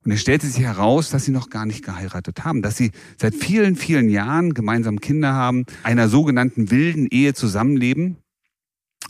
Und 0.04 0.12
es 0.12 0.20
stellte 0.20 0.46
sich 0.46 0.62
heraus, 0.62 1.10
dass 1.10 1.24
sie 1.24 1.32
noch 1.32 1.50
gar 1.50 1.66
nicht 1.66 1.84
geheiratet 1.84 2.44
haben, 2.44 2.62
dass 2.62 2.76
sie 2.76 2.92
seit 3.20 3.34
vielen, 3.34 3.74
vielen 3.74 4.08
Jahren 4.08 4.54
gemeinsam 4.54 5.00
Kinder 5.00 5.32
haben, 5.32 5.64
einer 5.82 6.08
sogenannten 6.08 6.70
wilden 6.70 7.08
Ehe 7.10 7.34
zusammenleben. 7.34 8.18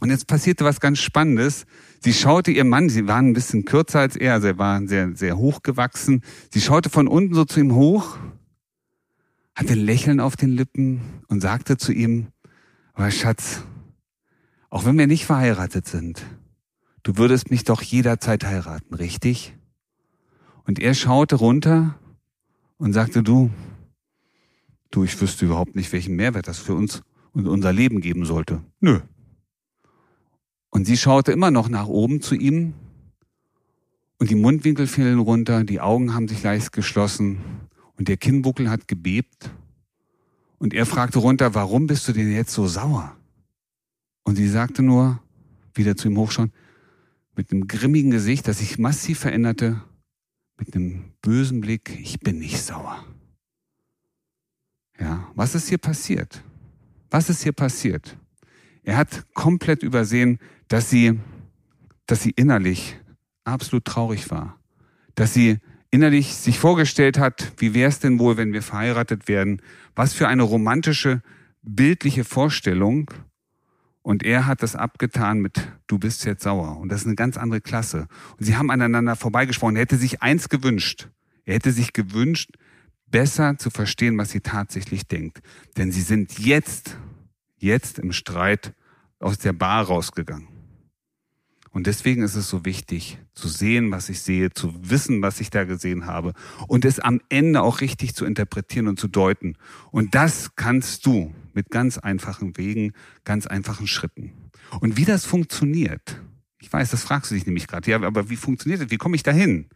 Und 0.00 0.10
jetzt 0.10 0.26
passierte 0.26 0.64
was 0.64 0.80
ganz 0.80 0.98
Spannendes. 0.98 1.64
Sie 2.00 2.12
schaute 2.12 2.50
ihr 2.50 2.64
Mann, 2.64 2.88
sie 2.88 3.06
waren 3.08 3.28
ein 3.28 3.32
bisschen 3.32 3.64
kürzer 3.64 4.00
als 4.00 4.16
er, 4.16 4.34
also 4.34 4.48
er 4.48 4.58
war 4.58 4.86
sehr, 4.86 5.16
sehr 5.16 5.38
hoch 5.38 5.62
gewachsen. 5.62 6.22
Sie 6.52 6.60
schaute 6.60 6.90
von 6.90 7.08
unten 7.08 7.34
so 7.34 7.44
zu 7.44 7.60
ihm 7.60 7.74
hoch 7.74 8.18
hatte 9.56 9.72
ein 9.72 9.78
Lächeln 9.78 10.20
auf 10.20 10.36
den 10.36 10.52
Lippen 10.52 11.00
und 11.28 11.40
sagte 11.40 11.78
zu 11.78 11.90
ihm, 11.90 12.28
aber 12.92 13.10
Schatz, 13.10 13.64
auch 14.68 14.84
wenn 14.84 14.98
wir 14.98 15.06
nicht 15.06 15.24
verheiratet 15.24 15.88
sind, 15.88 16.22
du 17.02 17.16
würdest 17.16 17.50
mich 17.50 17.64
doch 17.64 17.80
jederzeit 17.80 18.44
heiraten, 18.44 18.94
richtig? 18.94 19.56
Und 20.64 20.78
er 20.78 20.92
schaute 20.92 21.36
runter 21.36 21.98
und 22.76 22.92
sagte, 22.92 23.22
du, 23.22 23.50
du, 24.90 25.04
ich 25.04 25.18
wüsste 25.20 25.46
überhaupt 25.46 25.74
nicht, 25.74 25.90
welchen 25.92 26.16
Mehrwert 26.16 26.48
das 26.48 26.58
für 26.58 26.74
uns 26.74 27.02
und 27.32 27.46
unser 27.46 27.72
Leben 27.72 28.02
geben 28.02 28.26
sollte. 28.26 28.62
Nö. 28.80 29.00
Und 30.76 30.84
sie 30.84 30.98
schaute 30.98 31.32
immer 31.32 31.50
noch 31.50 31.70
nach 31.70 31.86
oben 31.86 32.20
zu 32.20 32.34
ihm 32.34 32.74
und 34.18 34.28
die 34.28 34.34
Mundwinkel 34.34 34.86
fielen 34.86 35.18
runter, 35.18 35.64
die 35.64 35.80
Augen 35.80 36.12
haben 36.12 36.28
sich 36.28 36.42
leicht 36.42 36.70
geschlossen 36.70 37.38
und 37.96 38.08
der 38.08 38.18
Kinnbuckel 38.18 38.68
hat 38.68 38.86
gebebt. 38.86 39.48
Und 40.58 40.74
er 40.74 40.84
fragte 40.84 41.18
runter, 41.18 41.54
warum 41.54 41.86
bist 41.86 42.06
du 42.08 42.12
denn 42.12 42.30
jetzt 42.30 42.52
so 42.52 42.66
sauer? 42.66 43.16
Und 44.22 44.36
sie 44.36 44.50
sagte 44.50 44.82
nur, 44.82 45.18
wieder 45.72 45.96
zu 45.96 46.08
ihm 46.08 46.18
hochschauen, 46.18 46.52
mit 47.34 47.50
einem 47.50 47.68
grimmigen 47.68 48.10
Gesicht, 48.10 48.46
das 48.46 48.58
sich 48.58 48.78
massiv 48.78 49.20
veränderte, 49.20 49.82
mit 50.58 50.76
einem 50.76 51.04
bösen 51.22 51.62
Blick, 51.62 51.98
ich 51.98 52.20
bin 52.20 52.38
nicht 52.38 52.60
sauer. 52.60 53.02
Ja, 55.00 55.26
was 55.34 55.54
ist 55.54 55.70
hier 55.70 55.78
passiert? 55.78 56.42
Was 57.08 57.30
ist 57.30 57.44
hier 57.44 57.52
passiert? 57.52 58.18
Er 58.82 58.98
hat 58.98 59.24
komplett 59.32 59.82
übersehen, 59.82 60.38
dass 60.68 60.90
sie, 60.90 61.18
dass 62.06 62.22
sie 62.22 62.30
innerlich 62.30 62.98
absolut 63.44 63.84
traurig 63.84 64.30
war, 64.30 64.58
dass 65.14 65.34
sie 65.34 65.58
innerlich 65.90 66.34
sich 66.34 66.58
vorgestellt 66.58 67.18
hat, 67.18 67.52
wie 67.58 67.74
wäre 67.74 67.88
es 67.88 68.00
denn 68.00 68.18
wohl, 68.18 68.36
wenn 68.36 68.52
wir 68.52 68.62
verheiratet 68.62 69.28
werden? 69.28 69.62
Was 69.94 70.12
für 70.12 70.28
eine 70.28 70.42
romantische, 70.42 71.22
bildliche 71.62 72.24
Vorstellung. 72.24 73.10
Und 74.02 74.22
er 74.22 74.46
hat 74.46 74.62
das 74.62 74.76
abgetan 74.76 75.40
mit, 75.40 75.68
du 75.86 75.98
bist 75.98 76.24
jetzt 76.24 76.44
sauer. 76.44 76.78
Und 76.78 76.90
das 76.90 77.00
ist 77.00 77.06
eine 77.06 77.16
ganz 77.16 77.36
andere 77.36 77.60
Klasse. 77.60 78.08
Und 78.38 78.44
sie 78.44 78.56
haben 78.56 78.70
aneinander 78.70 79.16
vorbeigesprochen. 79.16 79.76
Er 79.76 79.82
hätte 79.82 79.96
sich 79.96 80.22
eins 80.22 80.48
gewünscht. 80.48 81.08
Er 81.44 81.54
hätte 81.54 81.72
sich 81.72 81.92
gewünscht, 81.92 82.50
besser 83.06 83.56
zu 83.58 83.70
verstehen, 83.70 84.18
was 84.18 84.30
sie 84.30 84.40
tatsächlich 84.40 85.06
denkt. 85.06 85.40
Denn 85.76 85.92
sie 85.92 86.02
sind 86.02 86.38
jetzt, 86.38 86.96
jetzt 87.56 87.98
im 87.98 88.12
Streit 88.12 88.74
aus 89.18 89.38
der 89.38 89.52
Bar 89.52 89.86
rausgegangen. 89.86 90.55
Und 91.76 91.86
deswegen 91.86 92.22
ist 92.22 92.36
es 92.36 92.48
so 92.48 92.64
wichtig, 92.64 93.18
zu 93.34 93.48
sehen, 93.48 93.90
was 93.90 94.08
ich 94.08 94.22
sehe, 94.22 94.48
zu 94.48 94.72
wissen, 94.88 95.20
was 95.20 95.40
ich 95.40 95.50
da 95.50 95.64
gesehen 95.64 96.06
habe 96.06 96.32
und 96.68 96.86
es 96.86 97.00
am 97.00 97.20
Ende 97.28 97.60
auch 97.60 97.82
richtig 97.82 98.14
zu 98.14 98.24
interpretieren 98.24 98.88
und 98.88 98.98
zu 98.98 99.08
deuten. 99.08 99.58
Und 99.90 100.14
das 100.14 100.56
kannst 100.56 101.04
du 101.04 101.34
mit 101.52 101.68
ganz 101.68 101.98
einfachen 101.98 102.56
Wegen, 102.56 102.94
ganz 103.24 103.46
einfachen 103.46 103.86
Schritten. 103.86 104.32
Und 104.80 104.96
wie 104.96 105.04
das 105.04 105.26
funktioniert, 105.26 106.18
ich 106.62 106.72
weiß, 106.72 106.92
das 106.92 107.04
fragst 107.04 107.30
du 107.30 107.34
dich 107.34 107.44
nämlich 107.44 107.66
gerade, 107.66 107.90
ja, 107.90 108.00
aber 108.00 108.30
wie 108.30 108.36
funktioniert 108.36 108.80
das? 108.80 108.90
Wie 108.90 108.96
komme 108.96 109.14
ich 109.14 109.22
dahin? 109.22 109.68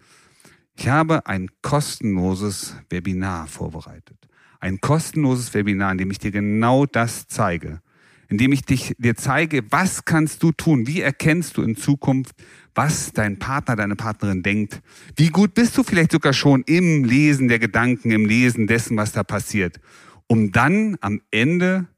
Ich 0.77 0.89
habe 0.89 1.27
ein 1.27 1.51
kostenloses 1.61 2.77
Webinar 2.89 3.47
vorbereitet. 3.47 4.27
Ein 4.59 4.81
kostenloses 4.81 5.53
Webinar, 5.53 5.93
in 5.93 5.99
dem 5.99 6.11
ich 6.11 6.19
dir 6.19 6.31
genau 6.31 6.87
das 6.87 7.27
zeige 7.27 7.83
indem 8.31 8.53
ich 8.53 8.63
dich, 8.63 8.95
dir 8.99 9.17
zeige, 9.17 9.63
was 9.71 10.05
kannst 10.05 10.43
du 10.43 10.53
tun? 10.53 10.87
Wie 10.87 11.01
erkennst 11.01 11.57
du 11.57 11.63
in 11.63 11.77
Zukunft, 11.77 12.35
was 12.75 13.13
dein 13.13 13.41
Partner, 13.41 13.75
deine 13.75 13.97
Partnerin 13.97 14.45
denkt? 14.45 14.81
Wie 15.17 15.29
gut 15.29 15.53
bist 15.53 15.77
du 15.77 15.83
vielleicht 15.83 16.13
sogar 16.13 16.33
schon 16.33 16.63
im 16.63 17.05
Lesen 17.05 17.49
der 17.49 17.59
Gedanken, 17.59 18.13
im 18.13 18.25
Lesen 18.25 18.69
dessen, 18.69 18.97
was 18.97 19.11
da 19.11 19.25
passiert? 19.25 19.81
Um 20.29 20.53
dann 20.53 20.97
am 21.01 21.21
Ende, 21.33 21.89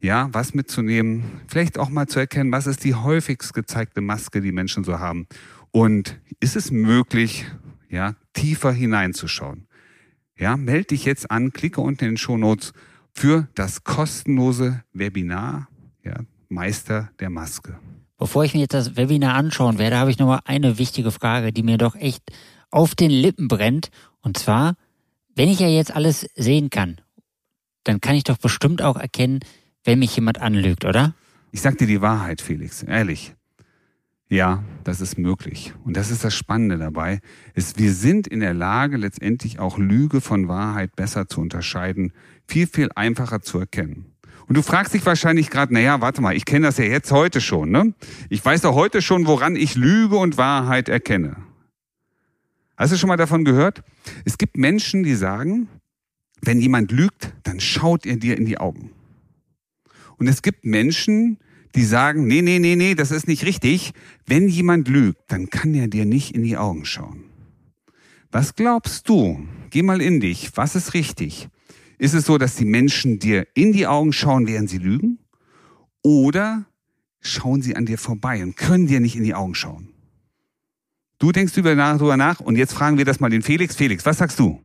ja, 0.00 0.28
was 0.32 0.52
mitzunehmen, 0.52 1.24
vielleicht 1.48 1.78
auch 1.78 1.88
mal 1.88 2.06
zu 2.06 2.20
erkennen, 2.20 2.52
was 2.52 2.66
ist 2.66 2.84
die 2.84 2.94
häufigst 2.94 3.54
gezeigte 3.54 4.02
Maske, 4.02 4.42
die 4.42 4.52
Menschen 4.52 4.84
so 4.84 4.98
haben? 4.98 5.26
Und 5.70 6.20
ist 6.40 6.56
es 6.56 6.70
möglich, 6.70 7.46
ja, 7.88 8.16
tiefer 8.34 8.70
hineinzuschauen? 8.70 9.66
Ja, 10.36 10.58
melde 10.58 10.88
dich 10.88 11.06
jetzt 11.06 11.30
an, 11.30 11.54
klicke 11.54 11.80
unten 11.80 12.04
in 12.04 12.10
den 12.12 12.16
Show 12.18 12.36
Notes 12.36 12.74
für 13.14 13.48
das 13.54 13.84
kostenlose 13.84 14.82
Webinar 14.92 15.68
ja, 16.04 16.16
Meister 16.48 17.10
der 17.20 17.30
Maske. 17.30 17.78
Bevor 18.18 18.44
ich 18.44 18.54
mir 18.54 18.60
jetzt 18.60 18.74
das 18.74 18.96
Webinar 18.96 19.34
anschauen 19.34 19.78
werde, 19.78 19.96
habe 19.96 20.10
ich 20.10 20.18
noch 20.18 20.26
mal 20.26 20.40
eine 20.44 20.78
wichtige 20.78 21.10
Frage, 21.10 21.52
die 21.52 21.62
mir 21.62 21.78
doch 21.78 21.94
echt 21.94 22.22
auf 22.70 22.94
den 22.94 23.10
Lippen 23.10 23.48
brennt. 23.48 23.90
Und 24.20 24.38
zwar, 24.38 24.76
wenn 25.34 25.48
ich 25.48 25.60
ja 25.60 25.68
jetzt 25.68 25.94
alles 25.94 26.26
sehen 26.34 26.70
kann, 26.70 27.00
dann 27.84 28.00
kann 28.00 28.16
ich 28.16 28.24
doch 28.24 28.38
bestimmt 28.38 28.82
auch 28.82 28.96
erkennen, 28.96 29.40
wenn 29.84 29.98
mich 29.98 30.14
jemand 30.16 30.40
anlügt, 30.40 30.84
oder? 30.84 31.14
Ich 31.52 31.60
sag 31.60 31.78
dir 31.78 31.86
die 31.86 32.00
Wahrheit, 32.00 32.40
Felix, 32.40 32.82
ehrlich. 32.82 33.33
Ja, 34.28 34.64
das 34.84 35.00
ist 35.00 35.18
möglich. 35.18 35.74
Und 35.84 35.96
das 35.96 36.10
ist 36.10 36.24
das 36.24 36.34
Spannende 36.34 36.78
dabei, 36.78 37.20
ist, 37.54 37.78
wir 37.78 37.92
sind 37.92 38.26
in 38.26 38.40
der 38.40 38.54
Lage, 38.54 38.96
letztendlich 38.96 39.58
auch 39.58 39.78
Lüge 39.78 40.20
von 40.20 40.48
Wahrheit 40.48 40.96
besser 40.96 41.28
zu 41.28 41.40
unterscheiden, 41.40 42.12
viel, 42.46 42.66
viel 42.66 42.90
einfacher 42.94 43.42
zu 43.42 43.58
erkennen. 43.58 44.06
Und 44.46 44.56
du 44.56 44.62
fragst 44.62 44.92
dich 44.92 45.04
wahrscheinlich 45.06 45.50
gerade, 45.50 45.72
naja, 45.72 46.00
warte 46.00 46.20
mal, 46.20 46.36
ich 46.36 46.44
kenne 46.44 46.66
das 46.66 46.78
ja 46.78 46.84
jetzt 46.84 47.10
heute 47.12 47.40
schon, 47.40 47.70
ne? 47.70 47.94
Ich 48.28 48.44
weiß 48.44 48.62
doch 48.62 48.74
heute 48.74 49.00
schon, 49.00 49.26
woran 49.26 49.56
ich 49.56 49.74
Lüge 49.74 50.16
und 50.16 50.36
Wahrheit 50.36 50.88
erkenne. 50.88 51.36
Hast 52.76 52.92
du 52.92 52.98
schon 52.98 53.08
mal 53.08 53.16
davon 53.16 53.44
gehört? 53.44 53.82
Es 54.24 54.36
gibt 54.36 54.56
Menschen, 54.56 55.02
die 55.02 55.14
sagen, 55.14 55.68
wenn 56.42 56.60
jemand 56.60 56.92
lügt, 56.92 57.32
dann 57.44 57.60
schaut 57.60 58.04
er 58.04 58.16
dir 58.16 58.36
in 58.36 58.44
die 58.44 58.58
Augen. 58.58 58.90
Und 60.18 60.28
es 60.28 60.42
gibt 60.42 60.64
Menschen, 60.64 61.38
die 61.74 61.84
sagen, 61.84 62.26
nee, 62.26 62.42
nee, 62.42 62.58
nee, 62.58 62.76
nee, 62.76 62.94
das 62.94 63.10
ist 63.10 63.26
nicht 63.26 63.44
richtig. 63.44 63.92
Wenn 64.26 64.48
jemand 64.48 64.88
lügt, 64.88 65.20
dann 65.28 65.50
kann 65.50 65.74
er 65.74 65.88
dir 65.88 66.04
nicht 66.04 66.34
in 66.34 66.42
die 66.42 66.56
Augen 66.56 66.84
schauen. 66.84 67.24
Was 68.30 68.54
glaubst 68.54 69.08
du? 69.08 69.46
Geh 69.70 69.82
mal 69.82 70.00
in 70.00 70.20
dich. 70.20 70.52
Was 70.56 70.76
ist 70.76 70.94
richtig? 70.94 71.48
Ist 71.98 72.14
es 72.14 72.26
so, 72.26 72.38
dass 72.38 72.56
die 72.56 72.64
Menschen 72.64 73.18
dir 73.18 73.46
in 73.54 73.72
die 73.72 73.86
Augen 73.86 74.12
schauen, 74.12 74.46
während 74.46 74.70
sie 74.70 74.78
lügen? 74.78 75.18
Oder 76.02 76.66
schauen 77.20 77.62
sie 77.62 77.76
an 77.76 77.86
dir 77.86 77.98
vorbei 77.98 78.42
und 78.42 78.56
können 78.56 78.86
dir 78.86 79.00
nicht 79.00 79.16
in 79.16 79.24
die 79.24 79.34
Augen 79.34 79.54
schauen? 79.54 79.88
Du 81.18 81.32
denkst 81.32 81.54
darüber 81.54 82.16
nach 82.16 82.40
und 82.40 82.56
jetzt 82.56 82.74
fragen 82.74 82.98
wir 82.98 83.04
das 83.04 83.20
mal 83.20 83.30
den 83.30 83.42
Felix. 83.42 83.76
Felix, 83.76 84.04
was 84.04 84.18
sagst 84.18 84.38
du? 84.38 84.60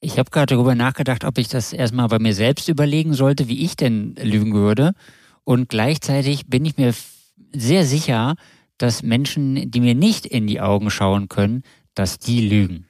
Ich 0.00 0.18
habe 0.18 0.30
gerade 0.30 0.54
darüber 0.54 0.74
nachgedacht, 0.74 1.24
ob 1.24 1.38
ich 1.38 1.48
das 1.48 1.72
erstmal 1.72 2.08
bei 2.08 2.18
mir 2.18 2.34
selbst 2.34 2.68
überlegen 2.68 3.14
sollte, 3.14 3.48
wie 3.48 3.64
ich 3.64 3.74
denn 3.74 4.14
lügen 4.22 4.54
würde. 4.54 4.92
Und 5.48 5.70
gleichzeitig 5.70 6.48
bin 6.48 6.66
ich 6.66 6.76
mir 6.76 6.92
sehr 7.54 7.86
sicher, 7.86 8.34
dass 8.76 9.02
Menschen, 9.02 9.70
die 9.70 9.80
mir 9.80 9.94
nicht 9.94 10.26
in 10.26 10.46
die 10.46 10.60
Augen 10.60 10.90
schauen 10.90 11.30
können, 11.30 11.62
dass 11.94 12.18
die 12.18 12.46
lügen. 12.46 12.84